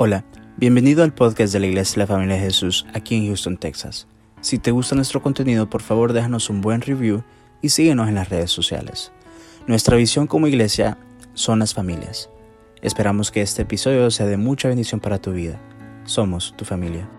[0.00, 0.24] Hola,
[0.56, 4.06] bienvenido al podcast de la Iglesia de la Familia de Jesús aquí en Houston, Texas.
[4.40, 7.24] Si te gusta nuestro contenido, por favor déjanos un buen review
[7.62, 9.10] y síguenos en las redes sociales.
[9.66, 10.98] Nuestra visión como iglesia
[11.34, 12.30] son las familias.
[12.80, 15.60] Esperamos que este episodio sea de mucha bendición para tu vida.
[16.04, 17.10] Somos tu familia.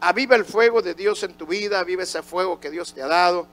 [0.00, 3.06] Aviva el fuego de Dios en tu vida, aviva ese fuego que Dios te ha
[3.06, 3.46] dado.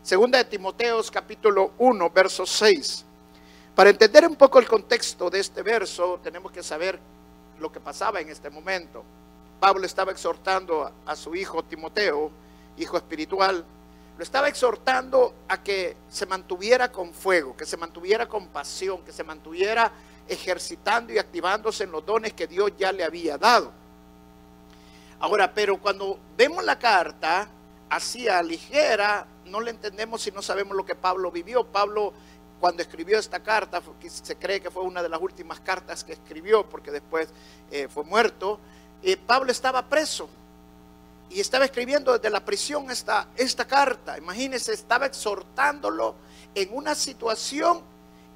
[0.00, 3.04] Segunda de Timoteos capítulo 1, verso 6.
[3.80, 7.00] Para entender un poco el contexto de este verso, tenemos que saber
[7.58, 9.02] lo que pasaba en este momento.
[9.58, 12.30] Pablo estaba exhortando a, su hijo Timoteo,
[12.76, 13.64] hijo espiritual,
[14.18, 19.12] lo estaba exhortando a que se mantuviera con fuego, que se mantuviera con pasión, que
[19.12, 19.90] se mantuviera
[20.28, 23.72] ejercitando y activándose en los dones que Dios ya le había dado.
[25.20, 27.48] Ahora, pero cuando vemos la carta
[27.88, 31.64] así a ligera, no le entendemos si no sabemos lo que Pablo vivió.
[31.64, 32.12] Pablo,
[32.60, 36.68] cuando escribió esta carta, se cree que fue una de las últimas cartas que escribió,
[36.68, 37.28] porque después
[37.70, 38.60] eh, fue muerto,
[39.02, 40.28] eh, Pablo estaba preso
[41.30, 44.18] y estaba escribiendo desde la prisión esta, esta carta.
[44.18, 46.14] Imagínense, estaba exhortándolo
[46.54, 47.82] en una situación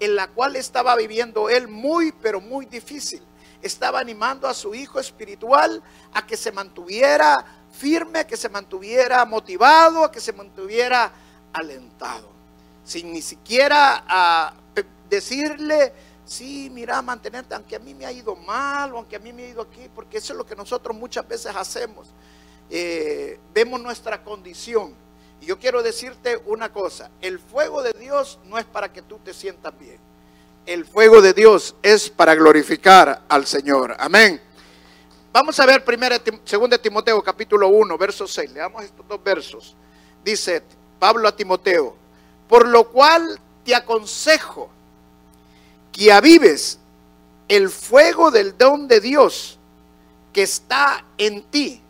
[0.00, 3.22] en la cual estaba viviendo él muy, pero muy difícil
[3.64, 5.82] estaba animando a su hijo espiritual
[6.12, 11.10] a que se mantuviera firme, a que se mantuviera motivado, a que se mantuviera
[11.52, 12.33] alentado.
[12.84, 14.54] Sin ni siquiera a
[15.08, 15.92] decirle,
[16.24, 19.44] sí, mira, mantenerte, aunque a mí me ha ido mal o aunque a mí me
[19.44, 22.08] ha ido aquí, porque eso es lo que nosotros muchas veces hacemos.
[22.70, 24.94] Eh, vemos nuestra condición.
[25.40, 29.18] Y yo quiero decirte una cosa, el fuego de Dios no es para que tú
[29.18, 29.98] te sientas bien
[30.66, 33.94] el fuego de Dios es para glorificar al Señor.
[33.98, 34.40] Amén.
[35.32, 38.52] Vamos a ver primero, segundo Timoteo capítulo 1, verso 6.
[38.52, 39.76] Leamos estos dos versos.
[40.24, 40.62] Dice
[40.98, 41.96] Pablo a Timoteo,
[42.48, 44.68] por lo cual te aconsejo
[45.92, 46.78] que avives
[47.48, 49.58] el fuego del don de Dios
[50.32, 51.80] que está en ti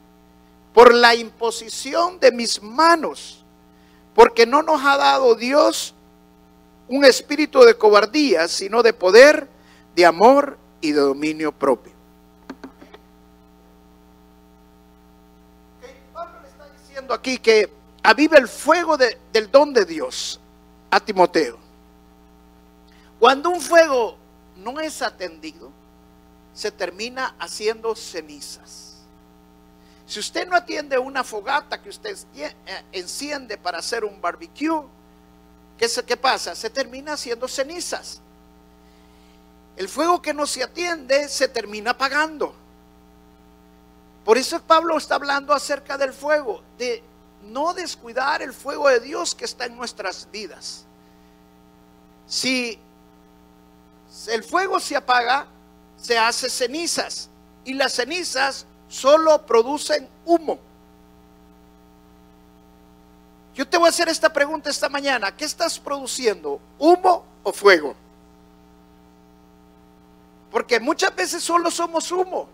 [0.75, 3.45] por la imposición de mis manos,
[4.15, 5.95] porque no nos ha dado Dios
[6.89, 9.49] un espíritu de cobardía, sino de poder,
[9.95, 11.93] de amor y de dominio propio.
[16.13, 20.41] Pablo le está diciendo aquí que aviva el fuego del don de Dios
[20.95, 21.59] a Timoteo.
[23.19, 24.17] Cuando un fuego
[24.59, 25.73] no es atendido,
[26.55, 28.99] se termina haciendo cenizas.
[30.07, 32.55] Si usted no atiende una fogata que usted eh,
[32.93, 34.85] enciende para hacer un barbecue,
[35.77, 36.55] ¿qué, ¿qué pasa?
[36.55, 38.21] Se termina haciendo cenizas.
[39.77, 42.55] El fuego que no se atiende se termina apagando.
[44.25, 47.03] Por eso Pablo está hablando acerca del fuego, de
[47.47, 50.85] no descuidar el fuego de Dios que está en nuestras vidas.
[52.27, 52.79] Si
[54.29, 55.47] el fuego se apaga,
[55.97, 57.29] se hace cenizas
[57.65, 60.59] y las cenizas solo producen humo.
[63.55, 65.35] Yo te voy a hacer esta pregunta esta mañana.
[65.35, 66.61] ¿Qué estás produciendo?
[66.79, 67.95] ¿Humo o fuego?
[70.51, 72.49] Porque muchas veces solo somos humo.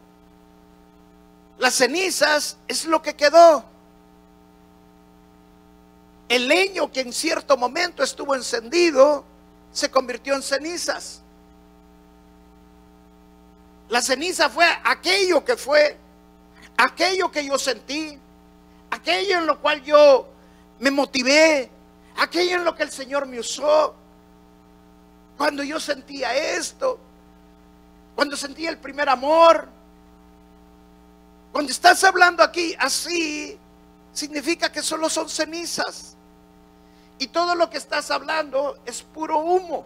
[1.59, 3.65] Las cenizas es lo que quedó.
[6.31, 9.25] El leño que en cierto momento estuvo encendido
[9.73, 11.23] se convirtió en cenizas.
[13.89, 15.97] La ceniza fue aquello que fue,
[16.77, 18.17] aquello que yo sentí,
[18.93, 20.29] aquello en lo cual yo
[20.79, 21.69] me motivé,
[22.17, 23.97] aquello en lo que el Señor me usó.
[25.37, 27.01] Cuando yo sentía esto,
[28.15, 29.69] cuando sentía el primer amor,
[31.51, 33.59] cuando estás hablando aquí así,
[34.13, 36.17] significa que solo son cenizas.
[37.21, 39.85] Y todo lo que estás hablando es puro humo.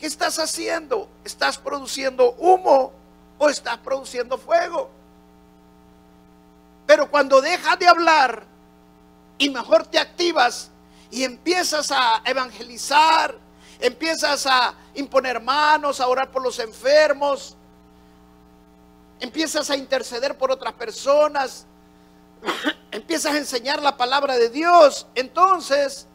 [0.00, 1.08] ¿Qué estás haciendo?
[1.24, 2.92] ¿Estás produciendo humo
[3.38, 4.90] o estás produciendo fuego?
[6.88, 8.42] Pero cuando dejas de hablar
[9.38, 10.70] y mejor te activas
[11.08, 13.38] y empiezas a evangelizar,
[13.78, 17.56] empiezas a imponer manos, a orar por los enfermos,
[19.20, 21.64] empiezas a interceder por otras personas,
[22.90, 26.06] empiezas a enseñar la palabra de Dios, entonces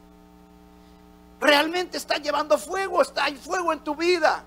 [1.39, 4.43] realmente está llevando fuego, está hay fuego en tu vida.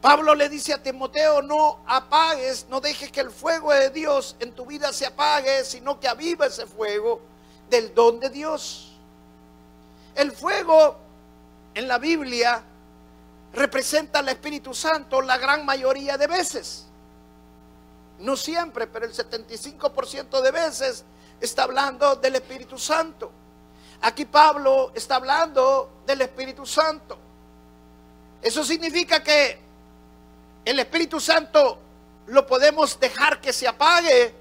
[0.00, 4.52] Pablo le dice a Timoteo, no apagues, no dejes que el fuego de Dios en
[4.52, 7.20] tu vida se apague, sino que aviva ese fuego
[7.68, 8.92] del don de Dios.
[10.14, 10.96] El fuego
[11.74, 12.62] en la Biblia
[13.52, 16.86] representa al Espíritu Santo la gran mayoría de veces.
[18.20, 21.04] No siempre, pero el 75% de veces
[21.40, 23.30] está hablando del Espíritu Santo.
[24.02, 27.18] Aquí Pablo está hablando del Espíritu Santo.
[28.42, 29.58] Eso significa que
[30.64, 31.78] el Espíritu Santo
[32.26, 34.34] lo podemos dejar que se apague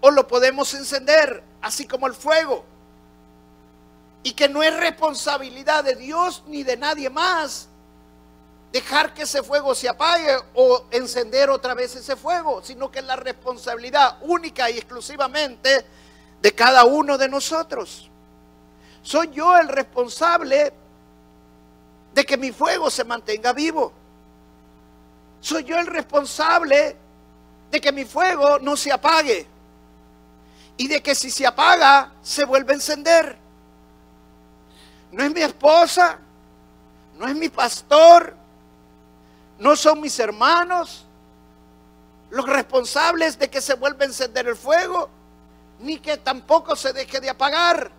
[0.00, 2.64] o lo podemos encender, así como el fuego.
[4.22, 7.68] Y que no es responsabilidad de Dios ni de nadie más
[8.72, 13.04] dejar que ese fuego se apague o encender otra vez ese fuego, sino que es
[13.04, 15.86] la responsabilidad única y exclusivamente
[16.40, 18.10] de cada uno de nosotros.
[19.02, 20.72] Soy yo el responsable
[22.12, 23.92] de que mi fuego se mantenga vivo.
[25.40, 26.96] Soy yo el responsable
[27.70, 29.46] de que mi fuego no se apague
[30.76, 33.36] y de que si se apaga se vuelve a encender.
[35.12, 36.18] No es mi esposa,
[37.16, 38.36] no es mi pastor,
[39.58, 41.06] no son mis hermanos
[42.30, 45.08] los responsables de que se vuelva a encender el fuego,
[45.80, 47.90] ni que tampoco se deje de apagar.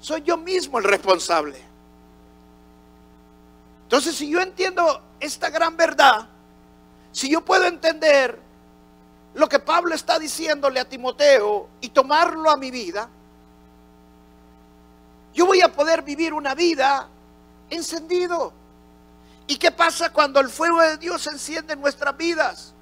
[0.00, 1.60] Soy yo mismo el responsable.
[3.84, 6.28] Entonces, si yo entiendo esta gran verdad,
[7.12, 8.38] si yo puedo entender
[9.34, 13.08] lo que Pablo está diciéndole a Timoteo y tomarlo a mi vida,
[15.32, 17.08] yo voy a poder vivir una vida
[17.68, 18.52] encendido.
[19.46, 22.72] ¿Y qué pasa cuando el fuego de Dios se enciende en nuestras vidas?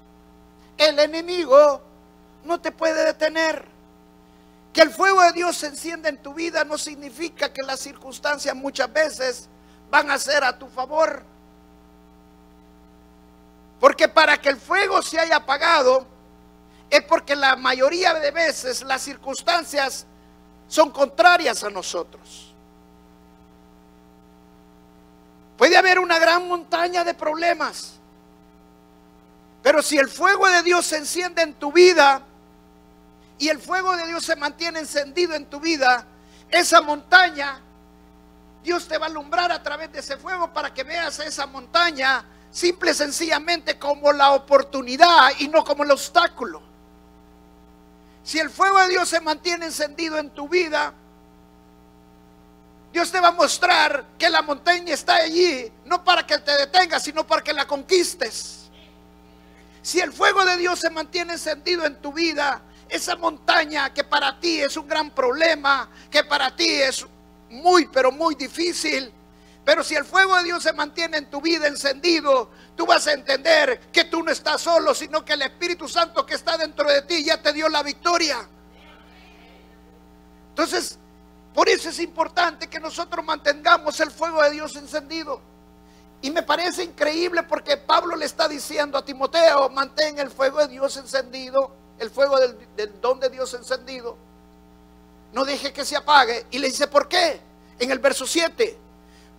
[0.79, 1.83] El enemigo
[2.45, 3.67] no te puede detener.
[4.73, 8.55] Que el fuego de Dios se encienda en tu vida no significa que las circunstancias
[8.55, 9.49] muchas veces
[9.91, 11.23] van a ser a tu favor.
[13.81, 16.07] Porque para que el fuego se haya apagado
[16.89, 20.07] es porque la mayoría de veces las circunstancias
[20.69, 22.52] son contrarias a nosotros.
[25.63, 27.93] Puede haber una gran montaña de problemas.
[29.63, 32.21] Pero si el fuego de Dios se enciende en tu vida
[33.39, 36.05] y el fuego de Dios se mantiene encendido en tu vida,
[36.51, 37.61] esa montaña,
[38.65, 42.25] Dios te va a alumbrar a través de ese fuego para que veas esa montaña
[42.51, 46.61] simple y sencillamente como la oportunidad y no como el obstáculo.
[48.25, 50.93] Si el fuego de Dios se mantiene encendido en tu vida,
[52.93, 57.03] Dios te va a mostrar que la montaña está allí, no para que te detengas,
[57.03, 58.71] sino para que la conquistes.
[59.81, 64.39] Si el fuego de Dios se mantiene encendido en tu vida, esa montaña que para
[64.39, 67.07] ti es un gran problema, que para ti es
[67.49, 69.11] muy, pero muy difícil,
[69.65, 73.13] pero si el fuego de Dios se mantiene en tu vida encendido, tú vas a
[73.13, 77.03] entender que tú no estás solo, sino que el Espíritu Santo que está dentro de
[77.03, 78.47] ti ya te dio la victoria.
[80.51, 80.99] Entonces,
[81.55, 85.41] por eso es importante que nosotros mantengamos el fuego de Dios encendido.
[86.23, 90.69] Y me parece increíble porque Pablo le está diciendo a Timoteo, mantén el fuego de
[90.69, 94.17] Dios encendido, el fuego del, don de Dios encendido.
[95.33, 96.47] No deje que se apague.
[96.53, 97.41] Y le dice, ¿por qué?
[97.79, 98.79] En el verso 7,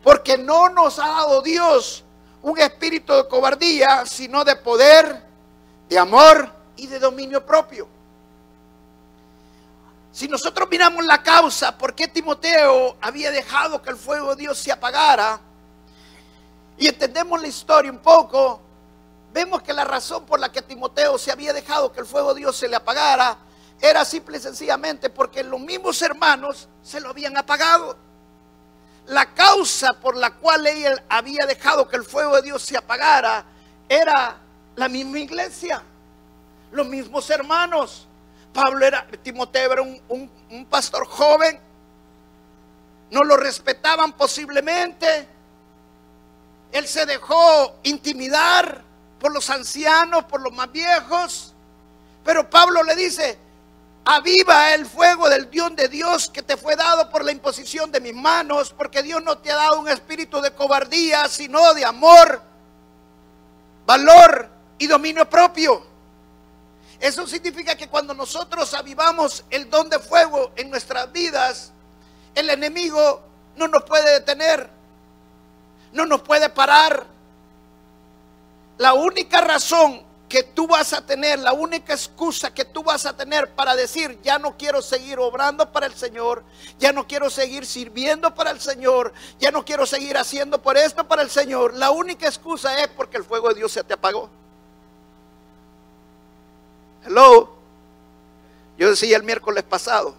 [0.03, 2.03] porque no nos ha dado Dios
[2.41, 5.23] un espíritu de cobardía, sino de poder,
[5.87, 7.87] de amor y de dominio propio.
[10.13, 14.59] Si nosotros miramos la causa, por qué Timoteo había dejado que el fuego de Dios
[14.59, 15.41] se apagara,
[16.77, 18.61] y entendemos la historia un poco,
[19.33, 22.41] vemos que la razón por la que Timoteo se había dejado que el fuego de
[22.41, 23.39] Dios se le apagara,
[23.81, 27.97] era simple y sencillamente porque los mismos hermanos se lo habían apagado.
[29.07, 33.45] La causa por la cual él había dejado que el fuego de Dios se apagara
[33.89, 34.37] era
[34.75, 35.81] la misma iglesia,
[36.71, 38.07] los mismos hermanos.
[38.53, 41.59] Pablo era, Timoteo era un, pastor joven.
[43.09, 45.27] No lo respetaban posiblemente.
[46.71, 48.81] Él se dejó intimidar
[49.19, 51.53] por los ancianos, por los más viejos.
[52.23, 53.37] Pero Pablo le dice,
[54.05, 57.99] aviva el fuego del Dios de Dios que te fue dado por la imposición de
[57.99, 62.41] mis manos, porque Dios no te ha dado un espíritu de cobardía, sino de amor,
[63.85, 65.92] valor y dominio propio.
[67.03, 71.73] Eso significa que cuando nosotros avivamos el don de fuego en nuestras vidas,
[72.33, 73.21] el enemigo
[73.57, 74.69] no nos puede detener,
[75.91, 77.05] no nos puede parar.
[78.77, 83.17] La única razón que tú vas a tener, la única excusa que tú vas a
[83.17, 86.45] tener para decir, ya no quiero seguir obrando para el Señor,
[86.79, 91.05] ya no quiero seguir sirviendo para el Señor, ya no quiero seguir haciendo por esto
[91.05, 94.29] para el Señor, la única excusa es porque el fuego de Dios se te apagó.
[97.05, 97.53] Hello.
[98.77, 100.15] Yo decía el miércoles pasado,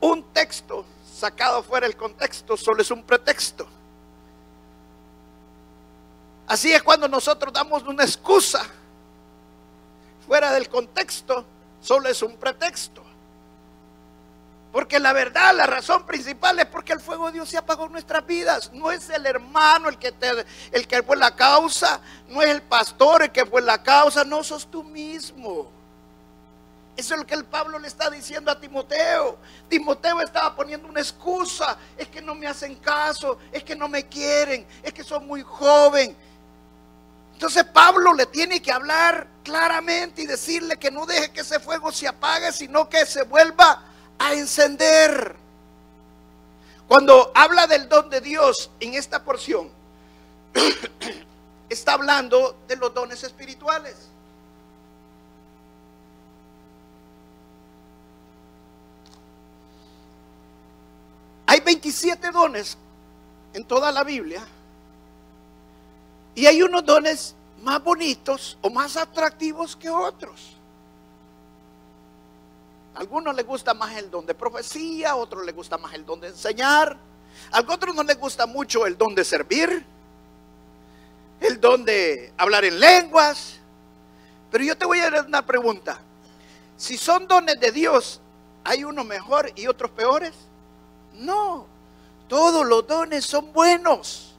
[0.00, 3.66] un texto sacado fuera del contexto solo es un pretexto.
[6.46, 8.62] Así es cuando nosotros damos una excusa
[10.26, 11.44] fuera del contexto,
[11.80, 13.02] solo es un pretexto.
[14.70, 17.92] Porque la verdad, la razón principal es porque el fuego de Dios se apagó en
[17.92, 18.72] nuestras vidas.
[18.72, 22.60] No es el hermano el que, te, el que fue la causa, no es el
[22.60, 25.70] pastor el que fue la causa, no sos tú mismo.
[26.96, 29.36] Eso es lo que el Pablo le está diciendo a Timoteo.
[29.68, 31.76] Timoteo estaba poniendo una excusa.
[31.98, 35.42] Es que no me hacen caso, es que no me quieren, es que soy muy
[35.42, 36.16] joven.
[37.32, 41.90] Entonces Pablo le tiene que hablar claramente y decirle que no deje que ese fuego
[41.90, 43.82] se apague, sino que se vuelva
[44.18, 45.34] a encender.
[46.86, 49.68] Cuando habla del don de Dios en esta porción,
[51.68, 54.13] está hablando de los dones espirituales.
[61.46, 62.76] Hay 27 dones
[63.52, 64.42] en toda la Biblia
[66.34, 70.54] y hay unos dones más bonitos o más atractivos que otros
[72.94, 76.20] algunos les gusta más el don de profecía, a otros les gusta más el don
[76.20, 76.96] de enseñar,
[77.50, 79.84] a otros no les gusta mucho el don de servir,
[81.40, 83.58] el don de hablar en lenguas.
[84.50, 85.98] Pero yo te voy a dar una pregunta.
[86.76, 88.20] Si son dones de Dios,
[88.62, 90.32] ¿hay uno mejor y otros peores?
[91.14, 91.66] No,
[92.28, 94.34] todos los dones son buenos.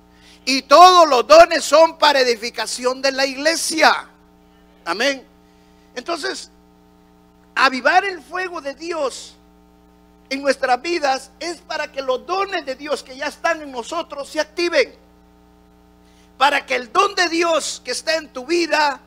[0.45, 4.07] Y todos los dones son para edificación de la iglesia.
[4.85, 5.25] Amén.
[5.95, 6.51] Entonces,
[7.55, 9.35] avivar el fuego de Dios
[10.29, 14.29] en nuestras vidas es para que los dones de Dios que ya están en nosotros
[14.29, 14.93] se activen.
[16.37, 18.99] Para que el don de Dios que está en tu vida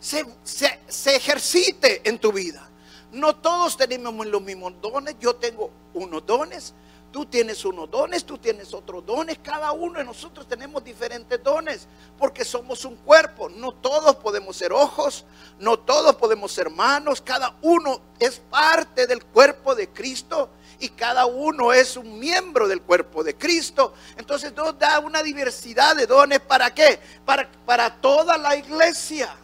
[0.00, 2.68] se, se ejercite en tu vida.
[3.12, 5.16] No todos tenemos los mismos dones.
[5.20, 6.74] Yo tengo unos dones,
[7.10, 9.38] Tú tienes unos dones, tú tienes otros dones.
[9.42, 11.86] Cada uno de nosotros tenemos diferentes dones
[12.18, 13.48] porque somos un cuerpo.
[13.48, 15.24] No todos podemos ser ojos,
[15.58, 17.22] no todos podemos ser manos.
[17.22, 20.50] Cada uno es parte del cuerpo de Cristo
[20.80, 23.94] y cada uno es un miembro del cuerpo de Cristo.
[24.18, 26.40] Entonces Dios da una diversidad de dones.
[26.40, 27.00] ¿Para qué?
[27.24, 29.34] Para, para toda la iglesia.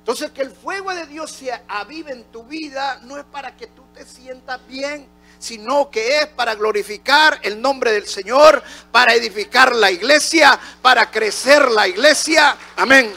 [0.00, 3.68] Entonces que el fuego de Dios se avive en tu vida no es para que
[3.68, 5.13] tú te sientas bien
[5.44, 11.70] sino que es para glorificar el nombre del Señor, para edificar la iglesia, para crecer
[11.70, 12.56] la iglesia.
[12.76, 13.12] Amén.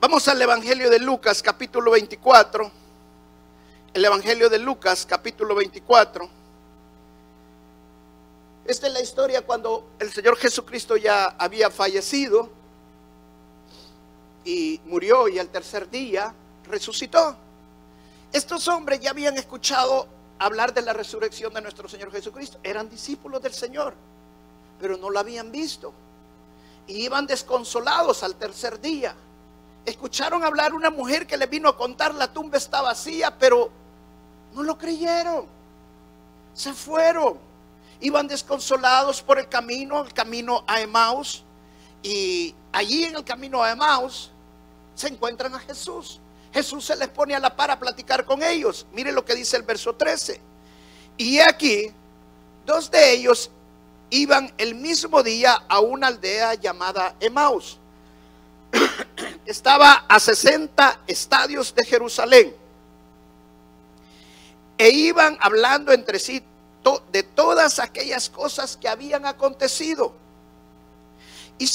[0.00, 2.72] Vamos al Evangelio de Lucas capítulo 24.
[3.92, 6.26] El Evangelio de Lucas capítulo 24.
[8.64, 12.48] Esta es la historia cuando el Señor Jesucristo ya había fallecido
[14.42, 16.34] y murió y al tercer día
[16.66, 17.43] resucitó.
[18.34, 20.08] Estos hombres ya habían escuchado
[20.40, 22.58] hablar de la resurrección de nuestro Señor Jesucristo.
[22.64, 23.94] Eran discípulos del Señor,
[24.80, 25.92] pero no lo habían visto.
[26.88, 29.14] Y iban desconsolados al tercer día.
[29.86, 33.70] Escucharon hablar una mujer que les vino a contar la tumba está vacía, pero
[34.52, 35.46] no lo creyeron.
[36.54, 37.38] Se fueron.
[38.00, 41.44] Iban desconsolados por el camino, el camino a Emaus.
[42.02, 44.32] Y allí en el camino a Emaus
[44.96, 46.20] se encuentran a Jesús.
[46.54, 48.86] Jesús se les pone a la par a platicar con ellos.
[48.92, 50.40] Mire lo que dice el verso 13.
[51.16, 51.90] Y aquí,
[52.64, 53.50] dos de ellos
[54.08, 57.80] iban el mismo día a una aldea llamada Emaus.
[59.44, 62.54] Estaba a 60 estadios de Jerusalén.
[64.78, 66.40] E iban hablando entre sí
[67.10, 70.14] de todas aquellas cosas que habían acontecido.
[71.58, 71.66] Y,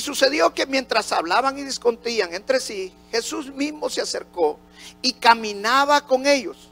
[0.00, 4.58] sucedió que mientras hablaban y discontían entre sí, Jesús mismo se acercó
[5.00, 6.68] y caminaba con ellos,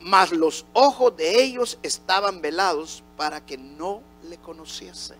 [0.00, 5.16] mas los ojos de ellos estaban velados para que no le conociesen.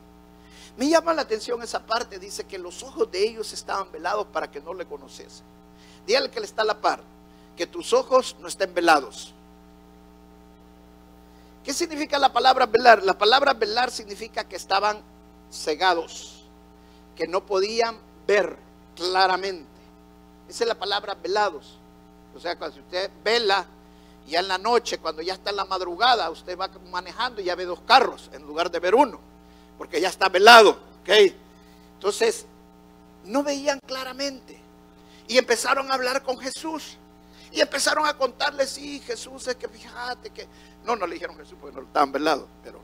[0.77, 4.51] Me llama la atención esa parte, dice que los ojos de ellos estaban velados para
[4.51, 5.47] que no le conociesen.
[6.05, 7.01] Dígale que le está a la par,
[7.57, 9.33] que tus ojos no estén velados.
[11.65, 13.05] ¿Qué significa la palabra velar?
[13.05, 15.01] La palabra velar significa que estaban
[15.51, 16.36] cegados
[17.17, 18.57] que no podían ver
[18.95, 19.67] claramente.
[20.49, 21.79] Esa es la palabra velados.
[22.35, 23.67] O sea, cuando usted vela,
[24.29, 27.55] ya en la noche, cuando ya está en la madrugada, usted va manejando y ya
[27.55, 29.19] ve dos carros en lugar de ver uno,
[29.79, 30.79] porque ya está velado.
[31.95, 32.47] Entonces,
[33.25, 34.61] no veían claramente.
[35.29, 36.97] Y empezaron a hablar con Jesús.
[37.53, 40.47] Y empezaron a contarle, sí, Jesús, es que fíjate que...
[40.85, 42.81] No, no le dijeron Jesús porque no estaban velados, pero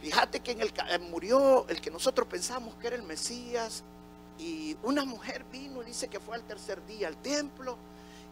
[0.00, 3.82] Fíjate que en el, eh, murió el que nosotros pensamos que era el Mesías
[4.38, 7.76] y una mujer vino y dice que fue al tercer día al templo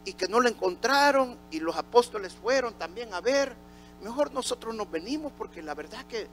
[0.05, 3.53] y que no lo encontraron y los apóstoles fueron también a ver.
[4.01, 6.27] Mejor nosotros nos venimos porque la verdad que,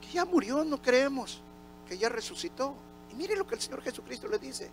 [0.00, 1.40] que ya murió, no creemos,
[1.88, 2.74] que ya resucitó.
[3.12, 4.68] Y mire lo que el Señor Jesucristo le dice.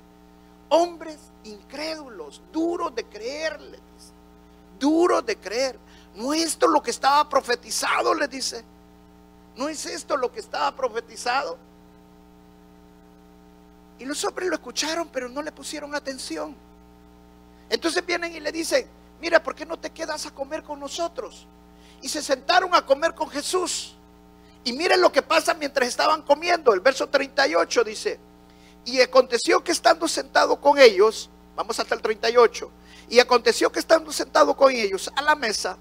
[0.70, 3.78] hombres incrédulos, duros de creer, le.
[4.80, 5.78] Duros de creer.
[6.16, 8.64] No es esto lo que estaba profetizado, le dice.
[9.56, 11.58] No es esto lo que estaba profetizado.
[13.98, 16.56] Y los hombres lo escucharon, pero no le pusieron atención.
[17.70, 18.88] Entonces vienen y le dicen,
[19.22, 21.48] mira, ¿por qué no te quedas a comer con nosotros?
[22.02, 23.96] Y se sentaron a comer con Jesús.
[24.64, 26.74] Y miren lo que pasa mientras estaban comiendo.
[26.74, 28.20] El verso 38 dice,
[28.84, 32.70] y aconteció que estando sentado con ellos, vamos hasta el 38,
[33.10, 35.78] y aconteció que estando sentado con ellos a la mesa,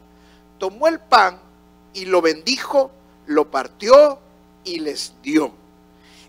[0.59, 1.41] tomó el pan
[1.93, 2.91] y lo bendijo,
[3.27, 4.19] lo partió
[4.65, 5.53] y les dio.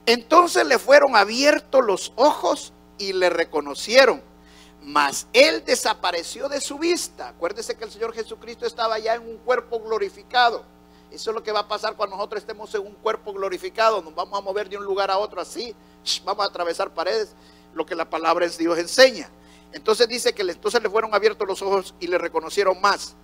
[0.06, 4.22] Entonces le fueron abiertos los ojos y le reconocieron.
[4.84, 7.30] Mas él desapareció de su vista.
[7.30, 10.64] Acuérdese que el Señor Jesucristo estaba ya en un cuerpo glorificado.
[11.10, 14.02] Eso es lo que va a pasar cuando nosotros estemos en un cuerpo glorificado.
[14.02, 15.74] Nos vamos a mover de un lugar a otro así.
[16.24, 17.34] Vamos a atravesar paredes.
[17.74, 19.30] Lo que la palabra de Dios enseña.
[19.74, 23.16] Entonces dice que entonces le fueron abiertos los ojos y le reconocieron más.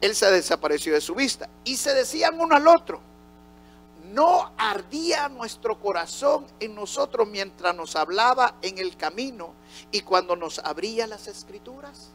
[0.00, 1.50] Él se desapareció de su vista.
[1.64, 3.09] Y se decían uno al otro
[4.12, 9.54] no ardía nuestro corazón en nosotros mientras nos hablaba en el camino
[9.90, 12.08] y cuando nos abría las escrituras.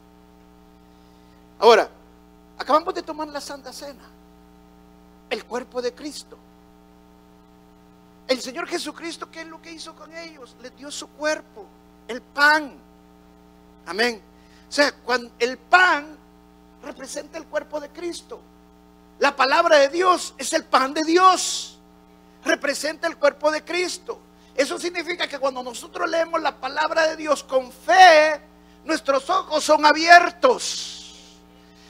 [1.59, 1.89] Ahora,
[2.57, 4.03] acabamos de tomar la Santa Cena,
[5.29, 6.37] el cuerpo de Cristo.
[8.27, 10.55] El Señor Jesucristo, ¿qué es lo que hizo con ellos?
[10.61, 11.65] Les dio su cuerpo,
[12.07, 12.73] el pan.
[13.85, 14.21] Amén.
[14.67, 16.17] O sea, cuando el pan
[16.83, 18.41] representa el cuerpo de Cristo.
[19.19, 21.74] La palabra de Dios es el pan de Dios
[22.45, 24.21] representa el cuerpo de Cristo.
[24.55, 28.39] Eso significa que cuando nosotros leemos la palabra de Dios con fe,
[28.85, 31.41] nuestros ojos son abiertos.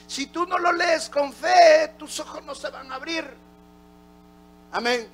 [0.08, 3.28] Si tú no lo lees con fe, tus ojos no se van a abrir.
[4.72, 5.08] Amén.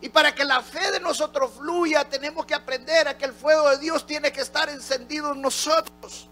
[0.00, 3.70] Y para que la fe de nosotros fluya, tenemos que aprender a que el fuego
[3.70, 6.28] de Dios tiene que estar encendido en nosotros.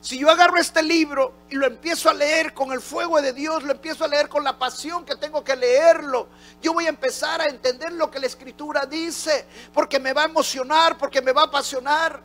[0.00, 3.62] Si yo agarro este libro y lo empiezo a leer con el fuego de Dios,
[3.64, 6.28] lo empiezo a leer con la pasión que tengo que leerlo,
[6.62, 10.26] yo voy a empezar a entender lo que la escritura dice, porque me va a
[10.26, 12.22] emocionar, porque me va a apasionar.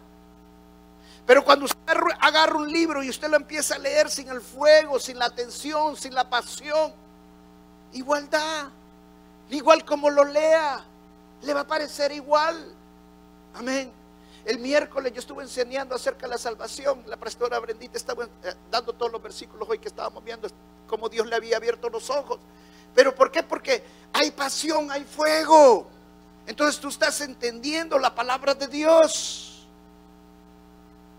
[1.26, 5.00] Pero cuando usted agarra un libro y usted lo empieza a leer sin el fuego,
[5.00, 6.94] sin la atención, sin la pasión,
[7.94, 8.68] igualdad,
[9.50, 10.84] igual como lo lea,
[11.42, 12.76] le va a parecer igual.
[13.54, 14.01] Amén.
[14.46, 17.04] El miércoles yo estuve enseñando acerca de la salvación.
[17.08, 20.48] La pastora Brendita estaba eh, dando todos los versículos hoy que estábamos viendo,
[20.88, 22.40] cómo Dios le había abierto los ojos.
[22.96, 23.44] ¿Pero por qué?
[23.44, 25.88] Porque hay pasión, hay fuego.
[26.48, 29.68] Entonces tú estás entendiendo la palabra de Dios.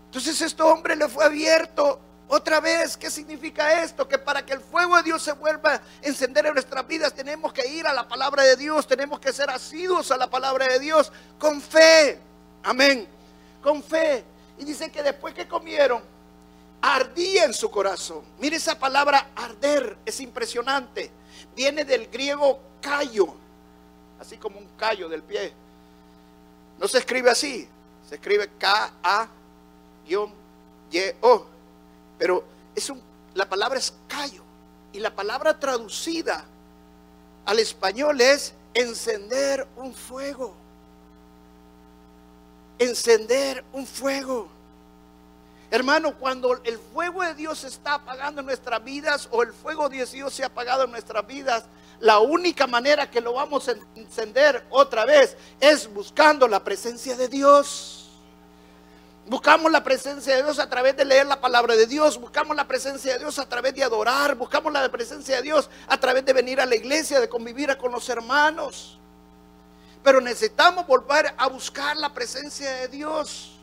[0.07, 2.97] Entonces este hombre le fue abierto otra vez.
[2.97, 4.07] ¿Qué significa esto?
[4.07, 7.53] Que para que el fuego de Dios se vuelva a encender en nuestras vidas tenemos
[7.53, 10.79] que ir a la palabra de Dios, tenemos que ser asiduos a la palabra de
[10.79, 12.19] Dios con fe.
[12.63, 13.12] Amén.
[13.63, 14.23] Con fe.
[14.59, 16.03] Y dice que después que comieron,
[16.81, 18.23] ardía en su corazón.
[18.39, 21.09] Mire esa palabra arder, es impresionante.
[21.55, 23.33] Viene del griego callo,
[24.19, 25.53] así como un callo del pie.
[26.77, 27.67] No se escribe así,
[28.07, 29.25] se escribe K-A-Y-O.
[32.19, 32.43] Pero
[32.75, 33.01] es un,
[33.33, 34.43] la palabra es callo.
[34.91, 36.43] Y la palabra traducida
[37.45, 40.53] al español es encender un fuego
[42.79, 44.47] encender un fuego.
[45.71, 49.89] Hermano, cuando el fuego de Dios se está apagando en nuestras vidas o el fuego
[49.89, 51.63] de Dios se ha apagado en nuestras vidas,
[51.99, 57.27] la única manera que lo vamos a encender otra vez es buscando la presencia de
[57.27, 58.09] Dios.
[59.25, 62.67] Buscamos la presencia de Dios a través de leer la palabra de Dios, buscamos la
[62.67, 66.33] presencia de Dios a través de adorar, buscamos la presencia de Dios a través de
[66.33, 68.99] venir a la iglesia, de convivir con los hermanos.
[70.03, 73.53] Pero necesitamos volver a buscar la presencia de Dios.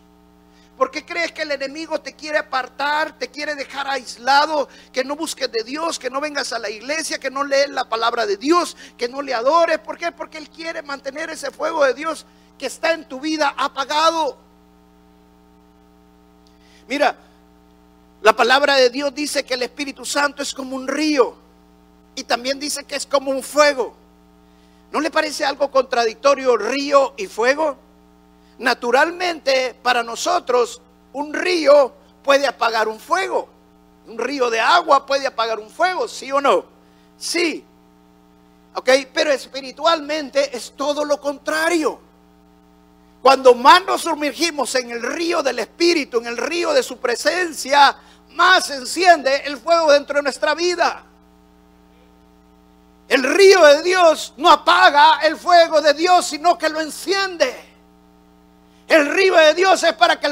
[0.81, 5.15] ¿Por qué crees que el enemigo te quiere apartar, te quiere dejar aislado, que no
[5.15, 8.39] busques de Dios, que no vengas a la iglesia, que no lees la palabra de
[8.39, 9.79] Dios, que no le adores?
[9.81, 10.11] ¿Por qué?
[10.11, 12.25] Porque Él quiere mantener ese fuego de Dios
[12.59, 14.39] que está en tu vida apagado.
[16.89, 17.15] Mira,
[18.23, 21.37] la palabra de Dios dice que el Espíritu Santo es como un río
[22.15, 24.00] y también dice que es como un fuego.
[24.93, 27.77] ¿No le parece algo contradictorio río y fuego?
[28.59, 33.49] Naturalmente, para nosotros, un río puede apagar un fuego.
[34.07, 36.65] Un río de agua puede apagar un fuego, ¿sí o no?
[37.17, 37.65] Sí.
[38.75, 38.91] ¿Ok?
[39.15, 42.01] Pero espiritualmente es todo lo contrario.
[43.23, 47.97] Cuando más nos sumergimos en el río del Espíritu, en el río de su presencia,
[48.31, 51.05] más enciende el fuego dentro de nuestra vida.
[53.11, 57.53] El río de Dios no apaga el fuego de Dios, sino que lo enciende.
[58.87, 60.29] El río de Dios es para que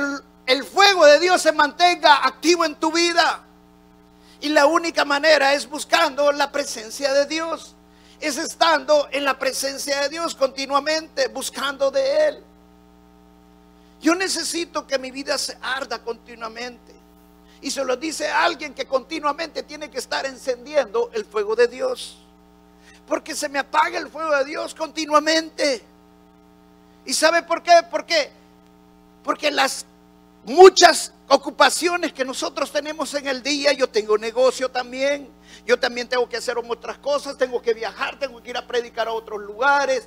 [0.47, 3.43] el fuego de Dios se mantenga activo en tu vida.
[4.41, 7.75] Y la única manera es buscando la presencia de Dios.
[8.21, 12.45] Es estando en la presencia de Dios continuamente, buscando de Él.
[14.01, 16.95] Yo necesito que mi vida se arda continuamente.
[17.61, 22.19] Y se lo dice alguien que continuamente tiene que estar encendiendo el fuego de Dios.
[23.09, 25.83] Porque se me apaga el fuego de Dios continuamente.
[27.07, 27.73] ¿Y sabe por qué?
[27.91, 28.31] Porque,
[29.25, 29.87] porque las
[30.45, 35.29] muchas ocupaciones que nosotros tenemos en el día, yo tengo negocio también,
[35.67, 39.09] yo también tengo que hacer otras cosas, tengo que viajar, tengo que ir a predicar
[39.09, 40.07] a otros lugares,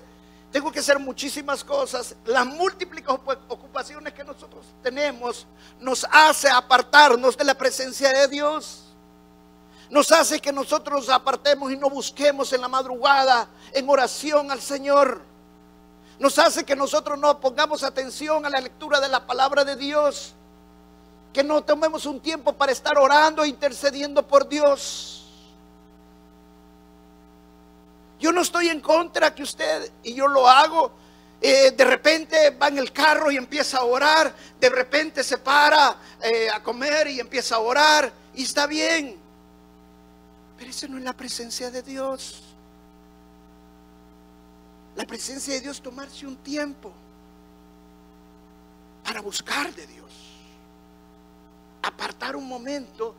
[0.52, 2.16] tengo que hacer muchísimas cosas.
[2.26, 5.48] Las múltiples ocupaciones que nosotros tenemos
[5.80, 8.91] nos hace apartarnos de la presencia de Dios.
[9.92, 15.22] Nos hace que nosotros apartemos y no busquemos en la madrugada en oración al Señor.
[16.18, 20.34] Nos hace que nosotros no pongamos atención a la lectura de la palabra de Dios.
[21.34, 25.26] Que no tomemos un tiempo para estar orando e intercediendo por Dios.
[28.18, 30.94] Yo no estoy en contra que usted y yo lo hago.
[31.42, 34.34] Eh, de repente va en el carro y empieza a orar.
[34.58, 38.10] De repente se para eh, a comer y empieza a orar.
[38.34, 39.21] Y está bien.
[40.62, 42.44] Pero eso no es la presencia de Dios.
[44.96, 46.94] La presencia de Dios tomarse un tiempo
[49.04, 50.12] para buscar de Dios.
[51.82, 53.16] Apartar un momento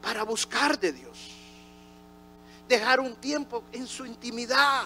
[0.00, 1.32] para buscar de Dios
[2.68, 4.84] dejar un tiempo en su intimidad.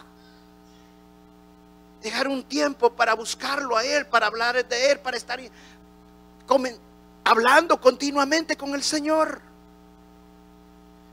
[2.02, 5.38] Dejar un tiempo para buscarlo a Él, para hablar de Él, para estar
[7.22, 9.47] hablando continuamente con el Señor.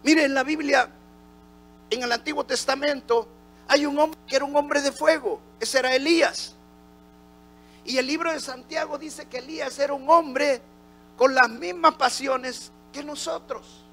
[0.05, 0.87] Mire, en la Biblia,
[1.89, 3.27] en el Antiguo Testamento,
[3.67, 5.41] hay un hombre que era un hombre de fuego.
[5.59, 6.53] Ese era Elías.
[7.85, 10.61] Y el libro de Santiago dice que Elías era un hombre
[11.17, 13.83] con las mismas pasiones que nosotros.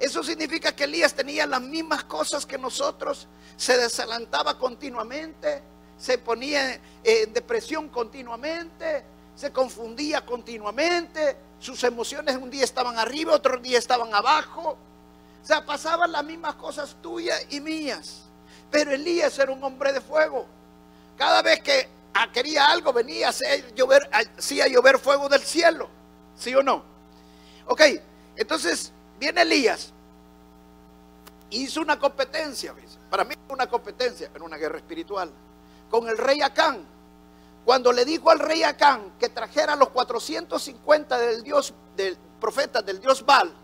[0.00, 5.62] Eso significa que Elías tenía las mismas cosas que nosotros, se desalentaba continuamente,
[5.96, 9.04] se ponía en depresión continuamente,
[9.36, 14.76] se confundía continuamente, sus emociones un día estaban arriba, otro día estaban abajo.
[15.44, 18.22] O sea, pasaban las mismas cosas tuyas y mías.
[18.70, 20.46] Pero Elías era un hombre de fuego.
[21.18, 21.86] Cada vez que
[22.32, 23.32] quería algo, venía a
[23.76, 25.90] llover, hacía llover fuego del cielo.
[26.34, 26.82] ¿Sí o no?
[27.66, 27.82] Ok,
[28.36, 29.92] entonces viene Elías,
[31.50, 32.74] hizo una competencia,
[33.10, 35.30] para mí una competencia, en una guerra espiritual,
[35.90, 36.86] con el rey Acán.
[37.66, 42.98] Cuando le dijo al rey Acán que trajera los 450 del Dios, del profeta del
[42.98, 43.54] Dios Baal,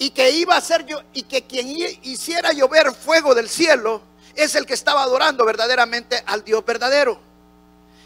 [0.00, 1.68] y que iba a hacer yo, y que quien
[2.02, 4.00] hiciera llover fuego del cielo
[4.34, 7.20] es el que estaba adorando verdaderamente al Dios verdadero.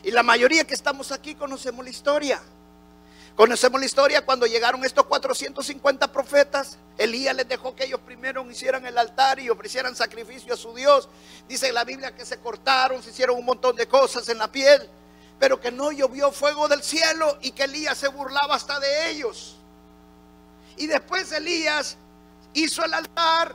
[0.03, 2.43] Y la mayoría que estamos aquí conocemos la historia.
[3.37, 6.79] Conocemos la historia cuando llegaron estos 450 profetas.
[6.99, 11.09] Elías les dejó que ellos primero hicieran el altar y ofrecieran sacrificio a su Dios.
[11.49, 14.91] Dice la Biblia que se cortaron, se hicieron un montón de cosas en la piel,
[15.39, 19.59] pero que no llovió fuego del cielo y que Elías se burlaba hasta de ellos.
[20.77, 21.97] Y después Elías
[22.53, 23.55] hizo el altar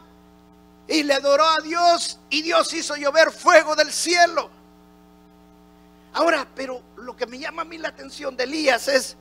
[0.88, 4.49] y le adoró a Dios y Dios hizo llover fuego del cielo.
[6.13, 9.15] Ahora, pero lo que me llama a mí la atención de Elías es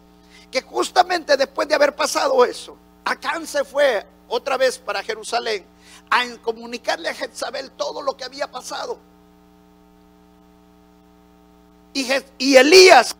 [0.50, 5.64] que justamente después de haber pasado eso, Acán se fue otra vez para Jerusalén
[6.10, 8.98] a comunicarle a Jezabel todo lo que había pasado.
[12.38, 13.16] Y, Elías,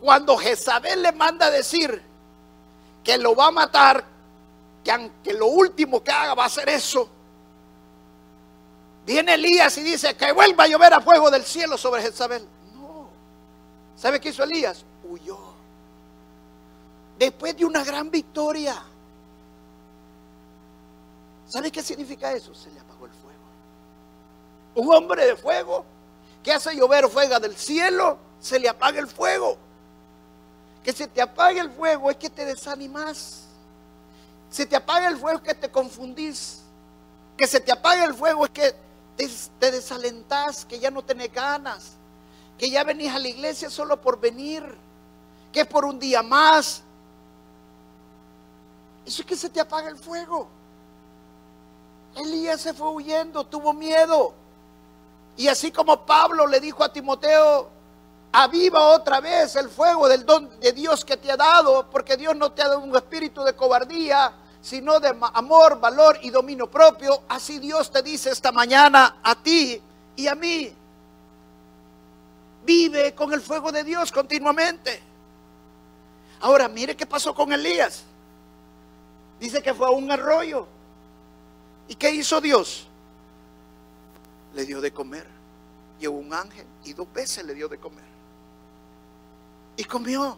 [0.00, 2.02] cuando Jezabel le manda a decir
[3.04, 4.04] que lo va a matar,
[4.84, 7.08] que aunque lo último que haga va a ser eso,
[9.06, 12.46] viene Elías y dice que vuelva a llover a fuego del cielo sobre Jezabel.
[12.74, 13.08] No.
[13.96, 14.84] ¿Sabe qué hizo Elías?
[15.08, 15.50] Huyó
[17.20, 18.82] después de una gran victoria.
[21.46, 22.54] ¿Sabe qué significa eso?
[22.54, 23.38] Se le apagó el fuego.
[24.76, 25.84] Un hombre de fuego
[26.42, 29.58] que hace llover fuego del cielo, se le apaga el fuego.
[30.82, 33.44] Que se te apague el fuego es que te desanimas.
[34.50, 36.62] Se te apaga el fuego es que te confundís.
[37.36, 38.74] Que se te apague el fuego es que
[39.16, 41.92] te, te desalentás, que ya no tenés ganas.
[42.58, 44.64] Que ya venís a la iglesia solo por venir.
[45.52, 46.82] Que es por un día más
[49.10, 50.48] eso es que se te apaga el fuego.
[52.16, 54.34] Elías se fue huyendo, tuvo miedo.
[55.36, 57.70] Y así como Pablo le dijo a Timoteo,
[58.32, 62.36] aviva otra vez el fuego del don de Dios que te ha dado, porque Dios
[62.36, 67.22] no te ha dado un espíritu de cobardía, sino de amor, valor y dominio propio.
[67.28, 69.80] Así Dios te dice esta mañana a ti
[70.16, 70.72] y a mí.
[72.64, 75.02] Vive con el fuego de Dios continuamente.
[76.40, 78.04] Ahora, mire qué pasó con Elías.
[79.40, 80.66] Dice que fue a un arroyo.
[81.88, 82.86] ¿Y qué hizo Dios?
[84.54, 85.26] Le dio de comer.
[85.98, 88.04] Llevó un ángel y dos veces le dio de comer.
[89.80, 90.36] Y comió.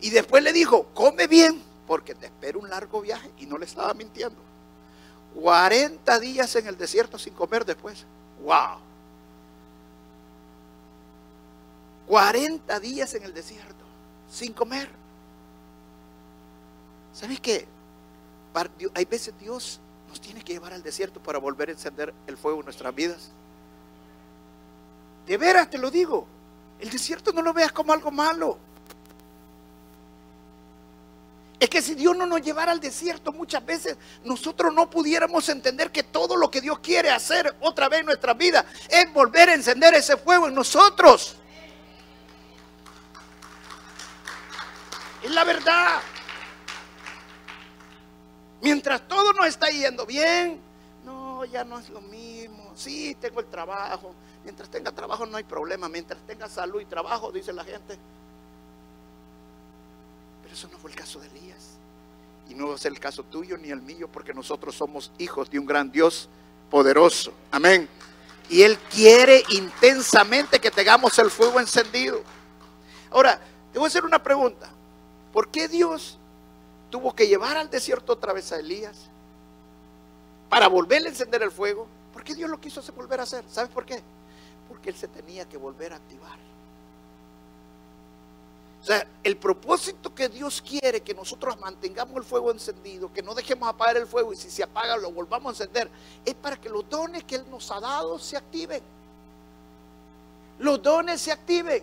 [0.00, 3.30] Y después le dijo, come bien, porque te espero un largo viaje.
[3.36, 4.40] Y no le estaba mintiendo.
[5.34, 8.06] 40 días en el desierto sin comer después.
[8.42, 8.78] ¡Wow!
[12.06, 13.84] 40 días en el desierto
[14.32, 14.88] sin comer.
[17.12, 17.66] ¿Sabes qué?
[18.94, 22.60] Hay veces Dios nos tiene que llevar al desierto para volver a encender el fuego
[22.60, 23.28] en nuestras vidas.
[25.26, 26.26] De veras te lo digo.
[26.78, 28.58] El desierto no lo veas como algo malo.
[31.58, 35.90] Es que si Dios no nos llevara al desierto muchas veces, nosotros no pudiéramos entender
[35.90, 39.54] que todo lo que Dios quiere hacer otra vez en nuestra vida es volver a
[39.54, 41.36] encender ese fuego en nosotros.
[45.22, 46.00] Es la verdad.
[48.60, 50.60] Mientras todo nos está yendo bien,
[51.04, 52.72] no, ya no es lo mismo.
[52.76, 54.14] Sí, tengo el trabajo.
[54.46, 55.88] Mientras tenga trabajo no hay problema.
[55.88, 57.98] Mientras tenga salud y trabajo, dice la gente.
[60.42, 61.72] Pero eso no fue el caso de Elías.
[62.48, 65.66] Y no ser el caso tuyo ni el mío, porque nosotros somos hijos de un
[65.66, 66.28] gran Dios
[66.70, 67.32] poderoso.
[67.50, 67.88] Amén.
[68.48, 72.22] Y Él quiere intensamente que tengamos el fuego encendido.
[73.10, 73.40] Ahora,
[73.72, 74.70] te voy a hacer una pregunta.
[75.32, 76.18] ¿Por qué Dios
[76.88, 78.96] tuvo que llevar al desierto otra vez a Elías
[80.48, 81.86] para volverle a encender el fuego.
[82.12, 83.44] ¿Por qué Dios lo quiso volver a hacer?
[83.50, 84.00] ¿Sabes por qué?
[84.68, 86.38] Porque él se tenía que volver a activar.
[88.86, 93.34] O sea, el propósito que Dios quiere que nosotros mantengamos el fuego encendido, que no
[93.34, 95.90] dejemos apagar el fuego y si se apaga lo volvamos a encender,
[96.24, 98.80] es para que los dones que Él nos ha dado se activen.
[100.60, 101.82] Los dones se activen.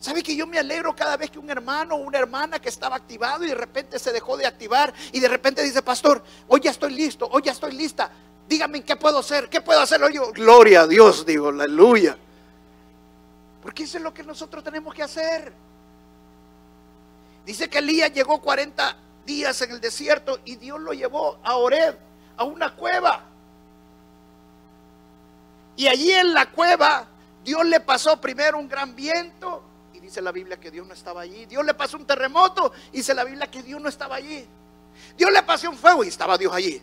[0.00, 2.96] ¿Sabe que yo me alegro cada vez que un hermano o una hermana que estaba
[2.96, 6.72] activado y de repente se dejó de activar y de repente dice, pastor, hoy ya
[6.72, 8.10] estoy listo, hoy ya estoy lista,
[8.50, 10.30] dígame qué puedo hacer, qué puedo hacer hoy yo.
[10.32, 12.18] Gloria a Dios, digo, aleluya.
[13.62, 15.52] Porque eso es lo que nosotros tenemos que hacer.
[17.46, 21.96] Dice que Elías llegó 40 días en el desierto y Dios lo llevó a Oreb,
[22.36, 23.24] a una cueva.
[25.76, 27.06] Y allí en la cueva
[27.42, 29.70] Dios le pasó primero un gran viento
[30.10, 31.46] dice la Biblia que Dios no estaba allí.
[31.46, 34.44] Dios le pasó un terremoto y dice la Biblia que Dios no estaba allí.
[35.16, 36.82] Dios le pasó un fuego y estaba Dios allí.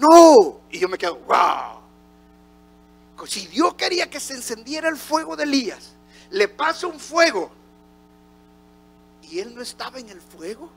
[0.00, 0.60] No.
[0.70, 1.80] Y yo me quedo, wow.
[3.26, 5.92] Si Dios quería que se encendiera el fuego de Elías,
[6.30, 7.50] le pasa un fuego
[9.22, 10.70] y él no estaba en el fuego.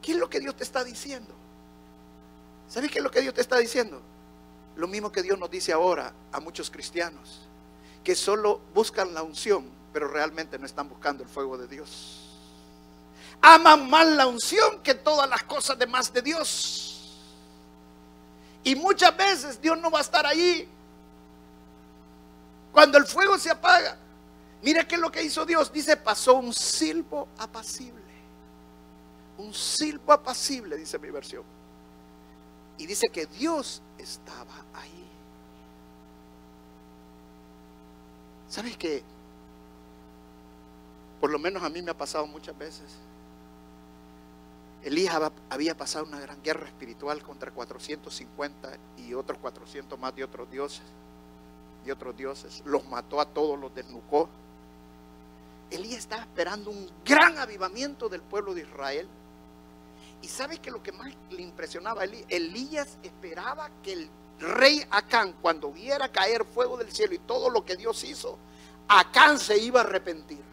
[0.00, 1.34] ¿Qué es lo que Dios te está diciendo?
[2.68, 4.00] ¿Sabes qué es lo que Dios te está diciendo?
[4.76, 7.40] Lo mismo que Dios nos dice ahora a muchos cristianos
[8.04, 12.20] que solo buscan la unción, pero realmente no están buscando el fuego de Dios.
[13.42, 16.95] Aman más la unción que todas las cosas demás de Dios.
[18.66, 20.68] Y muchas veces Dios no va a estar allí.
[22.72, 23.96] Cuando el fuego se apaga,
[24.60, 25.72] mira qué es lo que hizo Dios.
[25.72, 28.02] Dice, pasó un silbo apacible.
[29.38, 31.44] Un silbo apacible, dice mi versión.
[32.76, 35.08] Y dice que Dios estaba ahí.
[38.48, 39.04] ¿Sabes qué?
[41.20, 42.96] Por lo menos a mí me ha pasado muchas veces.
[44.86, 45.20] Elías
[45.50, 50.84] había pasado una gran guerra espiritual contra 450 y otros 400 más de otros dioses.
[51.84, 52.62] De otros dioses.
[52.64, 54.28] Los mató a todos, los desnucó.
[55.72, 59.08] Elías estaba esperando un gran avivamiento del pueblo de Israel.
[60.22, 64.86] Y sabes que lo que más le impresionaba a Elías, Elías esperaba que el rey
[64.92, 68.38] Acán, cuando viera caer fuego del cielo y todo lo que Dios hizo,
[68.86, 70.44] Acán se iba a arrepentir.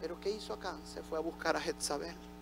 [0.00, 0.80] Pero ¿qué hizo Acán?
[0.84, 2.33] Se fue a buscar a Jezabel.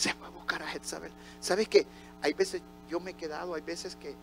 [0.00, 1.12] Se fue a buscar a Jezabel.
[1.42, 1.86] ¿Sabes qué?
[2.22, 4.14] Hay veces, yo me he quedado, hay veces que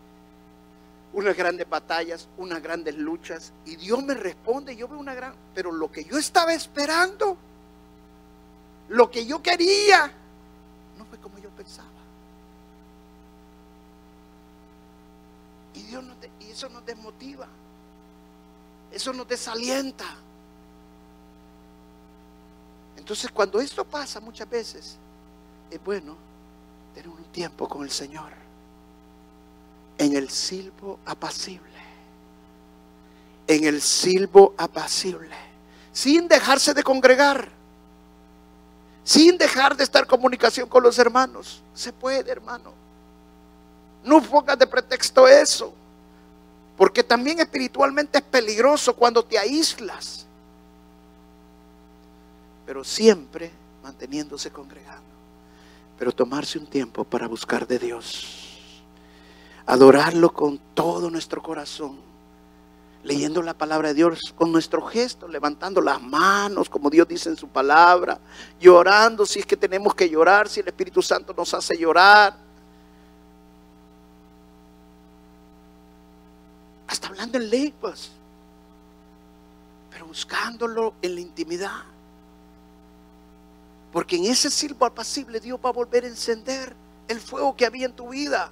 [1.13, 5.71] unas grandes batallas, unas grandes luchas, y Dios me responde, yo veo una gran, pero
[5.71, 7.37] lo que yo estaba esperando,
[8.89, 10.11] lo que yo quería,
[10.97, 11.87] no fue como yo pensaba.
[15.75, 16.03] Y, Dios
[16.39, 17.47] y eso nos desmotiva.
[18.91, 20.05] Eso nos desalienta.
[22.95, 24.97] Entonces cuando esto pasa muchas veces,
[25.69, 26.15] es bueno
[26.93, 28.31] tener un tiempo con el Señor.
[29.97, 31.67] En el silbo apacible.
[33.47, 35.35] En el silbo apacible.
[35.91, 37.49] Sin dejarse de congregar.
[39.03, 41.61] Sin dejar de estar en comunicación con los hermanos.
[41.73, 42.73] Se puede, hermano.
[44.03, 45.73] No pongas de pretexto eso.
[46.77, 50.25] Porque también espiritualmente es peligroso cuando te aíslas.
[52.65, 53.51] Pero siempre
[53.81, 55.16] manteniéndose congregando.
[55.97, 58.83] Pero tomarse un tiempo para buscar de Dios.
[59.65, 61.97] Adorarlo con todo nuestro corazón.
[63.03, 67.37] Leyendo la palabra de Dios con nuestro gesto, levantando las manos, como Dios dice en
[67.37, 68.19] su palabra,
[68.59, 72.47] llorando si es que tenemos que llorar, si el Espíritu Santo nos hace llorar
[76.87, 78.11] hasta hablando en lenguas,
[79.91, 81.83] pero buscándolo en la intimidad.
[83.97, 86.75] Porque en ese silbo apacible Dios va a volver a encender
[87.07, 88.51] el fuego que había en tu vida.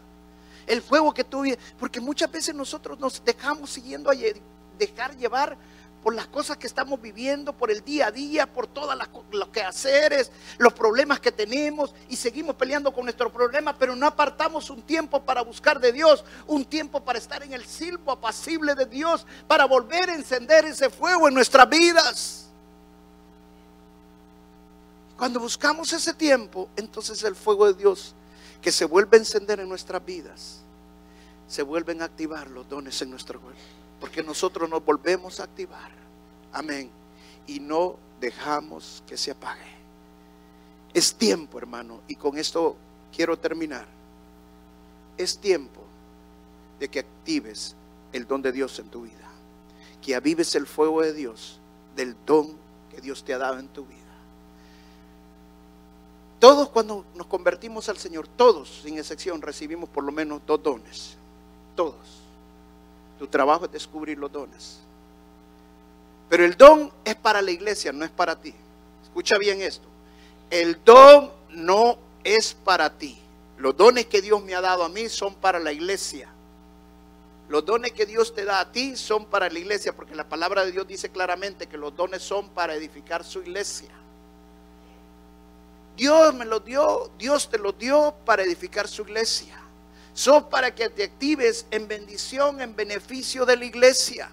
[0.65, 1.43] El fuego que tú,
[1.77, 4.15] porque muchas veces nosotros nos dejamos siguiendo a
[4.79, 5.55] dejar llevar
[6.01, 8.97] por las cosas que estamos viviendo, por el día a día, por todos
[9.29, 14.71] los quehaceres, los problemas que tenemos y seguimos peleando con nuestros problemas, pero no apartamos
[14.71, 18.87] un tiempo para buscar de Dios, un tiempo para estar en el silbo apacible de
[18.87, 22.44] Dios, para volver a encender ese fuego en nuestras vidas.
[25.17, 28.13] Cuando buscamos ese tiempo, entonces el fuego de Dios
[28.61, 30.61] que se vuelve a encender en nuestras vidas,
[31.47, 33.59] se vuelven a activar los dones en nuestro cuerpo.
[33.99, 35.91] Porque nosotros nos volvemos a activar.
[36.51, 36.89] Amén.
[37.47, 39.75] Y no dejamos que se apague.
[40.93, 42.75] Es tiempo, hermano, y con esto
[43.15, 43.85] quiero terminar.
[45.17, 45.81] Es tiempo
[46.79, 47.75] de que actives
[48.13, 49.29] el don de Dios en tu vida.
[50.01, 51.59] Que avives el fuego de Dios,
[51.95, 52.55] del don
[52.89, 54.04] que Dios te ha dado en tu vida.
[56.39, 61.15] Todos cuando nos convertimos al Señor, todos sin excepción, recibimos por lo menos dos dones.
[61.75, 61.95] Todos.
[63.17, 64.79] Tu trabajo es descubrir los dones.
[66.29, 68.53] Pero el don es para la iglesia, no es para ti.
[69.03, 69.87] Escucha bien esto.
[70.49, 73.17] El don no es para ti.
[73.57, 76.29] Los dones que Dios me ha dado a mí son para la iglesia.
[77.47, 80.65] Los dones que Dios te da a ti son para la iglesia, porque la palabra
[80.65, 83.89] de Dios dice claramente que los dones son para edificar su iglesia.
[85.95, 89.65] Dios me los dio, Dios te los dio para edificar su iglesia
[90.15, 94.29] son para que te actives en bendición, en beneficio de la iglesia.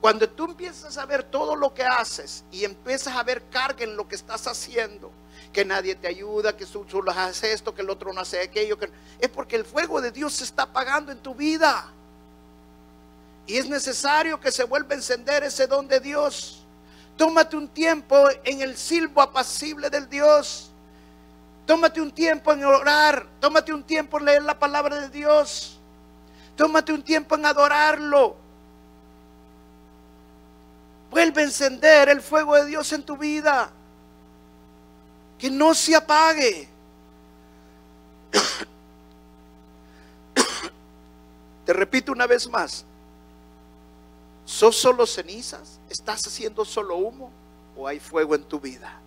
[0.00, 3.96] Cuando tú empiezas a ver todo lo que haces y empiezas a ver carga en
[3.96, 5.10] lo que estás haciendo,
[5.52, 8.78] que nadie te ayuda, que tú solo haces esto, que el otro no hace aquello,
[8.78, 8.88] que...
[9.18, 11.92] es porque el fuego de Dios se está apagando en tu vida.
[13.48, 16.64] Y es necesario que se vuelva a encender ese don de Dios.
[17.16, 20.70] Tómate un tiempo en el silbo apacible del Dios.
[21.64, 23.26] Tómate un tiempo en orar.
[23.40, 25.80] Tómate un tiempo en leer la palabra de Dios.
[26.56, 28.36] Tómate un tiempo en adorarlo.
[31.10, 33.70] Vuelve a encender el fuego de Dios en tu vida.
[35.38, 36.68] Que no se apague.
[41.64, 42.84] Te repito una vez más.
[44.46, 45.80] ¿Sos solo cenizas?
[45.90, 47.32] ¿Estás haciendo solo humo?
[47.76, 49.02] ¿O hay fuego en tu vida?